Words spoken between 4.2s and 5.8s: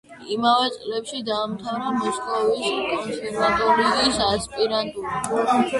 ასპირანტურა.